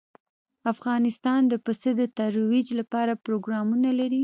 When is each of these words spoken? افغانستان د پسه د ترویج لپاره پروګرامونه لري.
افغانستان 0.73 1.41
د 1.47 1.53
پسه 1.65 1.89
د 1.99 2.01
ترویج 2.17 2.67
لپاره 2.79 3.13
پروګرامونه 3.25 3.89
لري. 3.99 4.19